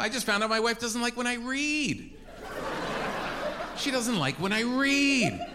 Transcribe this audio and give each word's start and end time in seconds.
I 0.00 0.08
just 0.08 0.24
found 0.24 0.42
out 0.42 0.50
my 0.50 0.60
wife 0.60 0.78
doesn't 0.80 1.02
like 1.02 1.16
when 1.16 1.26
I 1.26 1.34
read. 1.34 2.12
She 3.76 3.90
doesn't 3.90 4.18
like 4.18 4.36
when 4.36 4.52
I 4.52 4.62
read. 4.62 5.46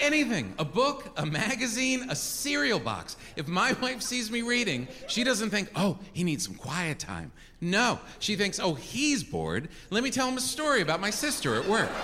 Anything. 0.00 0.54
A 0.58 0.64
book, 0.64 1.12
a 1.16 1.24
magazine, 1.24 2.10
a 2.10 2.16
cereal 2.16 2.80
box. 2.80 3.16
If 3.36 3.46
my 3.46 3.72
wife 3.80 4.02
sees 4.02 4.30
me 4.30 4.42
reading, 4.42 4.88
she 5.06 5.24
doesn't 5.24 5.50
think, 5.50 5.70
oh, 5.76 5.98
he 6.12 6.24
needs 6.24 6.44
some 6.44 6.54
quiet 6.56 6.98
time. 6.98 7.30
No. 7.60 8.00
She 8.18 8.34
thinks, 8.36 8.58
oh, 8.58 8.74
he's 8.74 9.22
bored. 9.22 9.68
Let 9.90 10.02
me 10.02 10.10
tell 10.10 10.28
him 10.28 10.36
a 10.36 10.40
story 10.40 10.82
about 10.82 11.00
my 11.00 11.10
sister 11.10 11.54
at 11.54 11.68
work. 11.68 11.88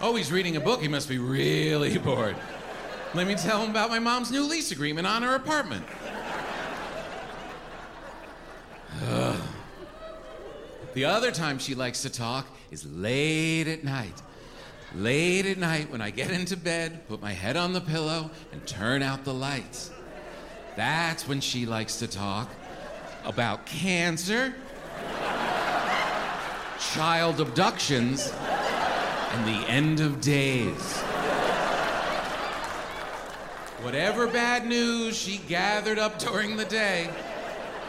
oh, 0.00 0.14
he's 0.16 0.32
reading 0.32 0.56
a 0.56 0.60
book. 0.60 0.80
He 0.80 0.88
must 0.88 1.08
be 1.08 1.18
really 1.18 1.98
bored. 2.04 2.36
Let 3.14 3.26
me 3.26 3.34
tell 3.34 3.62
him 3.62 3.70
about 3.70 3.88
my 3.88 3.98
mom's 3.98 4.30
new 4.30 4.44
lease 4.44 4.70
agreement 4.70 5.06
on 5.06 5.22
her 5.22 5.34
apartment. 5.34 5.84
Ugh. 9.08 9.40
The 10.92 11.04
other 11.06 11.30
time 11.30 11.58
she 11.58 11.74
likes 11.74 12.02
to 12.02 12.10
talk 12.10 12.46
is 12.70 12.84
late 12.84 13.66
at 13.66 13.82
night. 13.82 14.20
Late 14.94 15.46
at 15.46 15.56
night 15.56 15.90
when 15.90 16.02
I 16.02 16.10
get 16.10 16.30
into 16.30 16.56
bed, 16.56 17.08
put 17.08 17.22
my 17.22 17.32
head 17.32 17.56
on 17.56 17.72
the 17.72 17.80
pillow, 17.80 18.30
and 18.52 18.66
turn 18.66 19.02
out 19.02 19.24
the 19.24 19.34
lights. 19.34 19.90
That's 20.76 21.26
when 21.26 21.40
she 21.40 21.66
likes 21.66 21.96
to 21.96 22.06
talk 22.06 22.50
about 23.24 23.64
cancer, 23.66 24.54
child 26.92 27.40
abductions, 27.40 28.32
and 29.32 29.46
the 29.46 29.68
end 29.68 30.00
of 30.00 30.20
days. 30.20 31.02
Whatever 33.82 34.26
bad 34.26 34.66
news 34.66 35.16
she 35.16 35.38
gathered 35.38 36.00
up 36.00 36.18
during 36.18 36.56
the 36.56 36.64
day, 36.64 37.08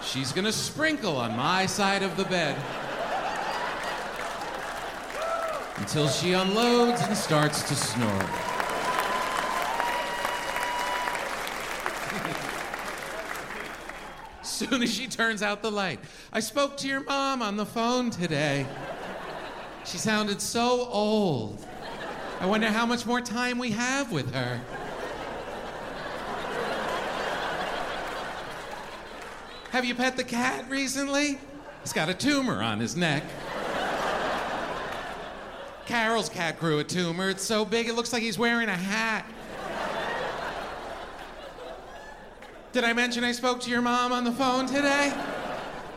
she's 0.04 0.32
gonna 0.32 0.52
sprinkle 0.52 1.18
on 1.18 1.36
my 1.36 1.66
side 1.66 2.04
of 2.04 2.16
the 2.16 2.26
bed 2.26 2.56
until 5.78 6.08
she 6.08 6.34
unloads 6.34 7.02
and 7.02 7.18
starts 7.18 7.64
to 7.64 7.74
snore. 7.74 8.30
Soon 14.44 14.84
as 14.84 14.94
she 14.94 15.08
turns 15.08 15.42
out 15.42 15.64
the 15.64 15.72
light, 15.72 16.00
I 16.32 16.40
spoke 16.40 16.78
to 16.78 16.88
your 16.88 17.04
mom 17.04 17.42
on 17.42 17.58
the 17.58 17.66
phone 17.66 18.12
today. 18.12 18.68
She 19.86 19.98
sounded 19.98 20.40
so 20.40 20.88
old. 20.92 21.66
I 22.40 22.46
wonder 22.46 22.68
how 22.68 22.86
much 22.86 23.08
more 23.08 23.22
time 23.22 23.58
we 23.58 23.72
have 23.72 24.12
with 24.12 24.36
her. 24.36 24.62
Have 29.72 29.86
you 29.86 29.94
pet 29.94 30.18
the 30.18 30.24
cat 30.24 30.68
recently? 30.68 31.38
He's 31.84 31.94
got 31.94 32.10
a 32.10 32.14
tumor 32.14 32.62
on 32.62 32.80
his 32.80 32.96
neck. 32.96 33.24
Carol's 35.86 36.30
cat 36.30 36.60
grew 36.60 36.80
a 36.80 36.84
tumor. 36.84 37.30
It's 37.30 37.44
so 37.44 37.66
big 37.66 37.88
it 37.88 37.94
looks 37.94 38.12
like 38.12 38.24
he's 38.24 38.38
wearing 38.38 38.68
a 38.68 38.76
hat. 38.76 39.26
Did 42.72 42.84
I 42.84 42.94
mention 42.94 43.24
I 43.24 43.32
spoke 43.32 43.60
to 43.62 43.70
your 43.70 43.82
mom 43.82 44.12
on 44.12 44.24
the 44.24 44.32
phone 44.32 44.66
today? 44.66 45.14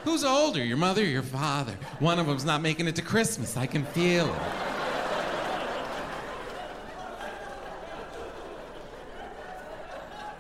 Who's 0.04 0.24
older, 0.24 0.64
your 0.64 0.78
mother 0.78 1.02
or 1.02 1.06
your 1.06 1.22
father? 1.22 1.74
One 1.98 2.18
of 2.18 2.26
them's 2.26 2.44
not 2.44 2.60
making 2.60 2.88
it 2.88 2.96
to 2.96 3.02
Christmas. 3.02 3.56
I 3.56 3.66
can 3.66 3.84
feel 3.84 4.26
it. 4.26 4.40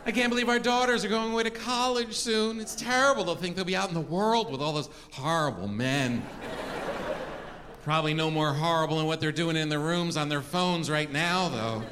I 0.04 0.10
can't 0.10 0.30
believe 0.30 0.48
our 0.48 0.58
daughters 0.58 1.04
are 1.04 1.08
going 1.08 1.32
away 1.32 1.44
to 1.44 1.50
college 1.50 2.14
soon. 2.14 2.58
It's 2.60 2.74
terrible 2.74 3.24
to 3.26 3.40
think 3.40 3.54
they'll 3.54 3.64
be 3.64 3.76
out 3.76 3.88
in 3.88 3.94
the 3.94 4.00
world 4.00 4.50
with 4.50 4.60
all 4.60 4.72
those 4.72 4.90
horrible 5.12 5.68
men. 5.68 6.24
Probably 7.84 8.12
no 8.12 8.28
more 8.30 8.52
horrible 8.52 8.98
than 8.98 9.06
what 9.06 9.20
they're 9.20 9.30
doing 9.30 9.56
in 9.56 9.68
their 9.68 9.78
rooms 9.78 10.16
on 10.16 10.28
their 10.28 10.42
phones 10.42 10.90
right 10.90 11.10
now, 11.10 11.48
though. 11.48 11.82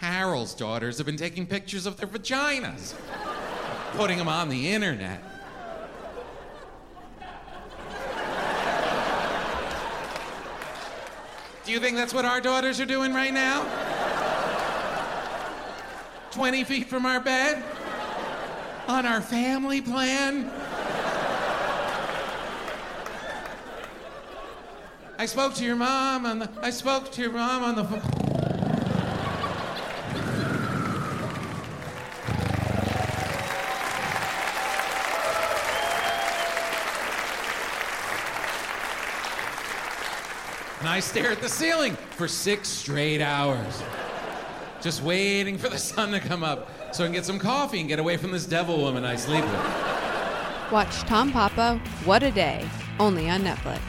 Carol's 0.00 0.54
daughters 0.54 0.96
have 0.96 1.06
been 1.06 1.16
taking 1.16 1.46
pictures 1.46 1.84
of 1.84 1.98
their 1.98 2.08
vaginas, 2.08 2.94
putting 3.92 4.16
them 4.16 4.28
on 4.28 4.48
the 4.48 4.70
internet. 4.70 5.22
Do 11.66 11.72
you 11.72 11.80
think 11.80 11.96
that's 11.96 12.14
what 12.14 12.24
our 12.24 12.40
daughters 12.40 12.80
are 12.80 12.86
doing 12.86 13.12
right 13.12 13.34
now? 13.34 13.87
20 16.32 16.64
feet 16.64 16.86
from 16.88 17.06
our 17.06 17.20
bed? 17.20 17.62
On 18.86 19.06
our 19.06 19.20
family 19.20 19.80
plan? 19.80 20.50
I 25.20 25.26
spoke 25.26 25.54
to 25.54 25.64
your 25.64 25.74
mom 25.74 26.26
on 26.26 26.38
the 26.38 26.48
I 26.62 26.70
spoke 26.70 27.10
to 27.12 27.22
your 27.22 27.32
mom 27.32 27.64
on 27.64 27.74
the. 27.74 27.82
And 40.78 40.88
I 40.88 41.00
stare 41.00 41.32
at 41.32 41.40
the 41.40 41.48
ceiling 41.48 41.96
for 42.12 42.28
six 42.28 42.68
straight 42.68 43.20
hours. 43.20 43.82
Just 44.80 45.02
waiting 45.02 45.58
for 45.58 45.68
the 45.68 45.78
sun 45.78 46.12
to 46.12 46.20
come 46.20 46.44
up 46.44 46.68
so 46.94 47.02
I 47.02 47.06
can 47.08 47.14
get 47.14 47.24
some 47.24 47.38
coffee 47.38 47.80
and 47.80 47.88
get 47.88 47.98
away 47.98 48.16
from 48.16 48.30
this 48.30 48.46
devil 48.46 48.78
woman 48.78 49.04
I 49.04 49.16
sleep 49.16 49.44
with. 49.44 50.72
Watch 50.72 51.00
Tom 51.00 51.32
Papa, 51.32 51.80
What 52.04 52.22
a 52.22 52.30
Day, 52.30 52.68
only 53.00 53.28
on 53.28 53.42
Netflix. 53.42 53.80